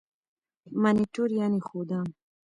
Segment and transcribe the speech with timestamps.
[0.81, 2.07] منیټور یعني ښودان.